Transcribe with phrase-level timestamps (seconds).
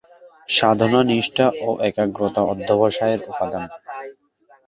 [0.49, 3.63] সাধনা, নিষ্ঠা ও একাগ্রতা অধ্যবসায়ের উপাদান।